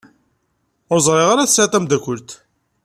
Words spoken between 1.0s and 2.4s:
ẓriɣ ara tesɛiḍ tameddakelt.